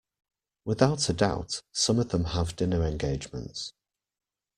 [0.65, 3.71] Without a doubt, some of them have dinner engagements.